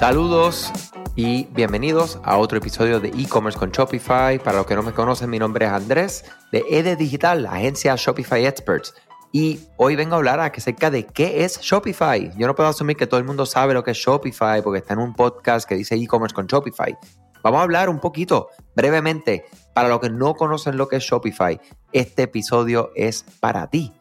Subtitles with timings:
[0.00, 0.72] Saludos
[1.14, 4.38] y bienvenidos a otro episodio de e-commerce con Shopify.
[4.38, 7.94] Para los que no me conocen, mi nombre es Andrés de ED Digital, la agencia
[7.98, 8.94] Shopify Experts.
[9.30, 12.32] Y hoy vengo a hablar acerca de qué es Shopify.
[12.38, 14.94] Yo no puedo asumir que todo el mundo sabe lo que es Shopify porque está
[14.94, 16.96] en un podcast que dice e-commerce con Shopify.
[17.42, 21.60] Vamos a hablar un poquito, brevemente, para los que no conocen lo que es Shopify.
[21.92, 23.92] Este episodio es para ti.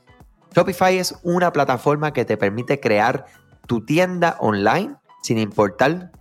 [0.55, 3.25] Shopify es una plataforma que te permite crear
[3.67, 6.11] tu tienda online sin importar,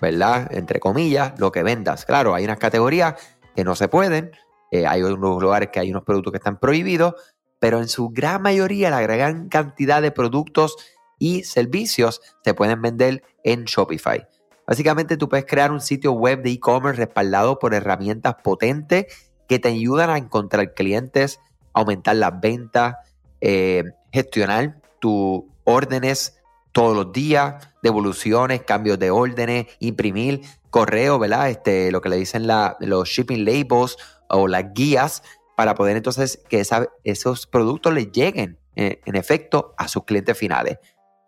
[0.00, 0.48] ¿verdad?
[0.52, 2.04] Entre comillas, lo que vendas.
[2.04, 3.14] Claro, hay unas categorías
[3.54, 4.32] que no se pueden,
[4.70, 7.14] eh, hay unos lugares que hay unos productos que están prohibidos,
[7.58, 10.76] pero en su gran mayoría la gran cantidad de productos
[11.18, 14.26] y servicios se pueden vender en Shopify.
[14.66, 19.06] Básicamente tú puedes crear un sitio web de e-commerce respaldado por herramientas potentes
[19.46, 21.40] que te ayudan a encontrar clientes,
[21.72, 22.96] aumentar las ventas,
[23.40, 26.40] eh, gestionar tus órdenes
[26.74, 31.48] todos los días, devoluciones, cambios de órdenes, imprimir correo, ¿verdad?
[31.48, 32.48] Este, lo que le dicen
[32.80, 33.96] los shipping labels
[34.28, 35.22] o las guías
[35.56, 36.60] para poder entonces que
[37.04, 40.78] esos productos les lleguen eh, en efecto a sus clientes finales.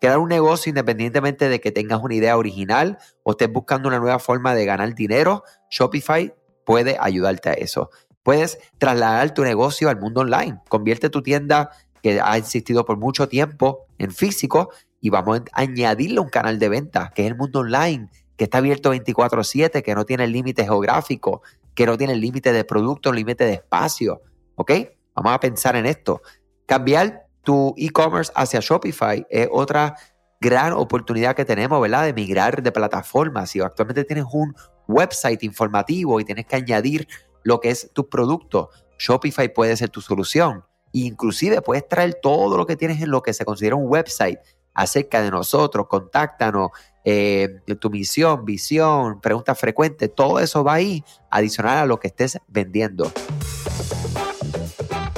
[0.01, 4.19] Crear un negocio independientemente de que tengas una idea original o estés buscando una nueva
[4.19, 7.89] forma de ganar dinero, Shopify puede ayudarte a eso.
[8.21, 10.59] Puedes trasladar tu negocio al mundo online.
[10.67, 11.71] Convierte tu tienda
[12.03, 16.69] que ha existido por mucho tiempo en físico y vamos a añadirle un canal de
[16.69, 21.41] venta, que es el mundo online, que está abierto 24/7, que no tiene límite geográfico,
[21.73, 24.21] que no tiene límite de producto, límite de espacio.
[24.55, 24.71] ¿Ok?
[25.15, 26.21] Vamos a pensar en esto.
[26.65, 29.95] Cambiar tu e-commerce hacia Shopify es otra
[30.39, 32.05] gran oportunidad que tenemos, ¿verdad?
[32.05, 33.49] De migrar de plataformas.
[33.51, 34.53] Si actualmente tienes un
[34.87, 37.07] website informativo y tienes que añadir
[37.43, 40.65] lo que es tu producto, Shopify puede ser tu solución.
[40.91, 44.39] Inclusive puedes traer todo lo que tienes en lo que se considera un website
[44.77, 46.69] acerca de nosotros, contáctanos,
[47.03, 52.39] eh, tu misión, visión, preguntas frecuentes, todo eso va ahí adicional a lo que estés
[52.47, 53.11] vendiendo.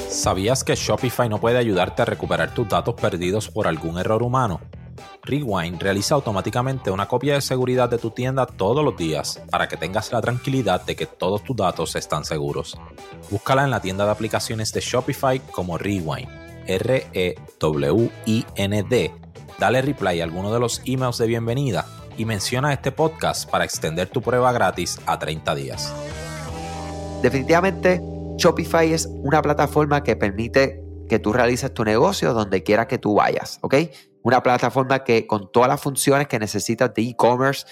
[0.07, 4.61] ¿Sabías que Shopify no puede ayudarte a recuperar tus datos perdidos por algún error humano?
[5.23, 9.75] Rewind realiza automáticamente una copia de seguridad de tu tienda todos los días para que
[9.75, 12.79] tengas la tranquilidad de que todos tus datos están seguros.
[13.29, 16.29] Búscala en la tienda de aplicaciones de Shopify como Rewind,
[16.65, 17.39] R-E-W-I-N-D
[19.59, 21.85] dale reply a alguno de los emails de bienvenida
[22.17, 25.93] y menciona este podcast para extender tu prueba gratis a 30 días.
[27.21, 28.01] Definitivamente,
[28.37, 33.15] Shopify es una plataforma que permite que tú realices tu negocio donde quiera que tú
[33.15, 33.75] vayas, ¿ok?
[34.23, 37.65] Una plataforma que con todas las funciones que necesitas de e-commerce,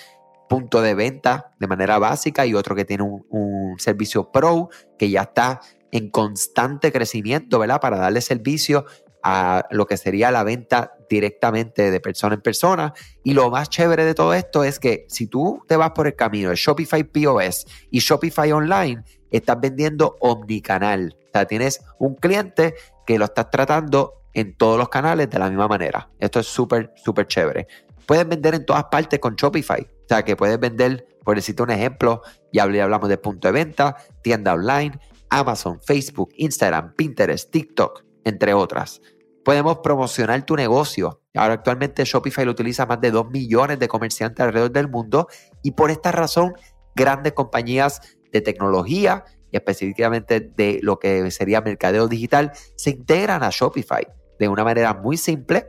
[0.49, 5.09] punto de venta de manera básica y otro que tiene un, un, servicio pro que
[5.09, 5.61] ya está
[5.91, 7.79] en constante crecimiento, ¿verdad?
[7.79, 8.85] Para darle servicio
[9.23, 12.93] a lo que sería la venta directamente de persona en persona.
[13.23, 16.15] Y lo más chévere de todo esto es que si tú te vas por el
[16.15, 21.15] camino de Shopify POS y Shopify Online, estás vendiendo omnicanal.
[21.27, 22.75] O sea, tienes un cliente
[23.05, 26.09] que lo estás tratando en todos los canales de la misma manera.
[26.19, 27.67] Esto es súper, súper chévere.
[28.05, 29.81] Puedes vender en todas partes con Shopify.
[29.81, 32.21] O sea, que puedes vender, por decirte un ejemplo,
[32.53, 34.97] ya hablamos de punto de venta, tienda online,
[35.29, 39.01] Amazon, Facebook, Instagram, Pinterest, TikTok, entre otras
[39.47, 41.21] podemos promocionar tu negocio.
[41.33, 45.29] Ahora actualmente Shopify lo utiliza más de 2 millones de comerciantes alrededor del mundo
[45.63, 46.53] y por esta razón
[46.97, 48.01] grandes compañías
[48.33, 54.05] de tecnología y específicamente de lo que sería mercadeo digital se integran a Shopify
[54.37, 55.67] de una manera muy simple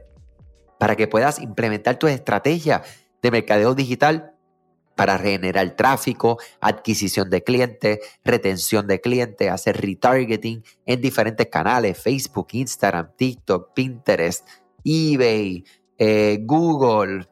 [0.80, 2.82] para que puedas implementar tu estrategia
[3.22, 4.34] de mercadeo digital
[4.98, 12.48] para regenerar tráfico, adquisición de clientes, retención de clientes, hacer retargeting en diferentes canales, Facebook,
[12.50, 14.44] Instagram, TikTok, Pinterest,
[14.84, 15.64] eBay,
[15.98, 17.28] eh, Google,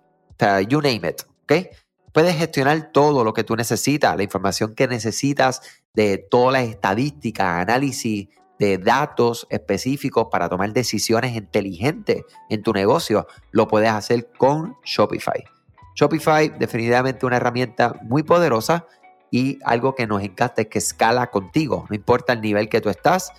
[0.69, 1.76] you name it, ¿ok?
[2.12, 5.60] Puedes gestionar todo lo que tú necesitas, la información que necesitas
[5.93, 8.28] de todas las estadísticas, análisis
[8.60, 15.56] de datos específicos para tomar decisiones inteligentes en tu negocio, lo puedes hacer con Shopify.
[15.96, 18.87] Shopify definitivamente una herramienta muy poderosa
[19.31, 21.87] y algo que nos encanta es que escala contigo.
[21.88, 23.32] No importa el nivel que tú estás,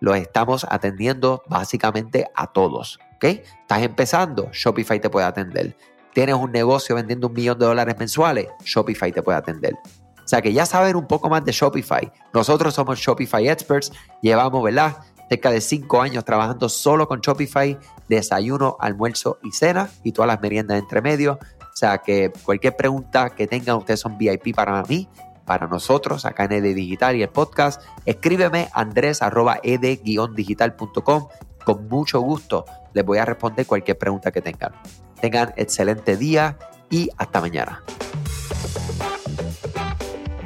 [0.00, 2.98] lo estamos atendiendo básicamente a todos.
[3.16, 3.24] ¿ok?
[3.24, 5.76] Estás empezando, Shopify te puede atender.
[6.12, 9.74] Tienes un negocio vendiendo un millón de dólares mensuales, Shopify te puede atender.
[9.74, 12.10] O sea que ya saben un poco más de Shopify.
[12.34, 14.96] Nosotros somos Shopify Experts, llevamos, ¿verdad?
[15.28, 17.78] Cerca de cinco años trabajando solo con Shopify,
[18.08, 21.38] desayuno, almuerzo y cena y todas las meriendas entre medio.
[21.80, 25.08] Sea que cualquier pregunta que tengan ustedes son VIP para mí,
[25.46, 27.80] para nosotros acá en ED Digital y el podcast.
[28.04, 31.28] Escríbeme andrés arroba ed-digital.com.
[31.64, 34.74] Con mucho gusto les voy a responder cualquier pregunta que tengan.
[35.22, 36.58] Tengan excelente día
[36.90, 37.82] y hasta mañana.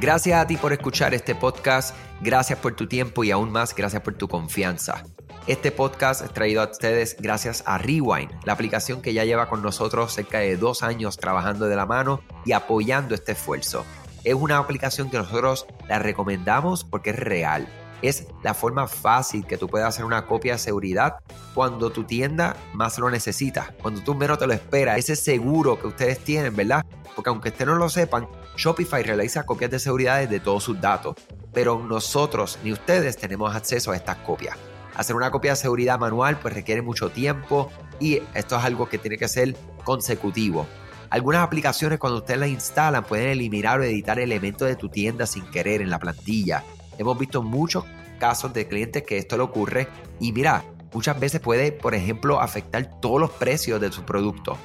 [0.00, 4.02] Gracias a ti por escuchar este podcast, gracias por tu tiempo y aún más gracias
[4.02, 5.02] por tu confianza.
[5.46, 9.60] Este podcast es traído a ustedes gracias a Rewind, la aplicación que ya lleva con
[9.60, 13.84] nosotros cerca de dos años trabajando de la mano y apoyando este esfuerzo.
[14.24, 17.68] Es una aplicación que nosotros la recomendamos porque es real.
[18.00, 21.16] Es la forma fácil que tú puedes hacer una copia de seguridad
[21.52, 24.98] cuando tu tienda más lo necesita, cuando tú menos te lo esperas.
[24.98, 26.86] Ese seguro que ustedes tienen, ¿verdad?
[27.14, 28.26] Porque aunque ustedes no lo sepan,
[28.56, 31.16] Shopify realiza copias de seguridad de todos sus datos,
[31.52, 34.56] pero nosotros ni ustedes tenemos acceso a estas copias.
[34.94, 38.98] Hacer una copia de seguridad manual pues requiere mucho tiempo y esto es algo que
[38.98, 40.66] tiene que ser consecutivo.
[41.10, 45.44] Algunas aplicaciones cuando ustedes las instalan pueden eliminar o editar elementos de tu tienda sin
[45.50, 46.64] querer en la plantilla.
[46.98, 47.84] Hemos visto muchos
[48.18, 49.88] casos de clientes que esto le ocurre
[50.20, 54.56] y mira, muchas veces puede, por ejemplo, afectar todos los precios de su producto.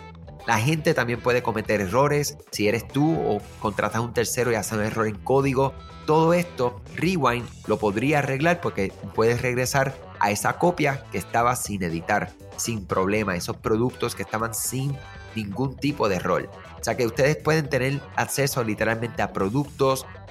[0.47, 4.55] La gente también puede cometer errores si eres tú o contratas a un tercero y
[4.55, 5.73] hace un error en código.
[6.07, 11.83] Todo esto, Rewind lo podría arreglar porque puedes regresar a esa copia que estaba sin
[11.83, 14.97] editar, sin problema, esos productos que estaban sin
[15.35, 16.49] ningún tipo de error.
[16.79, 20.05] O sea que ustedes pueden tener acceso literalmente a productos,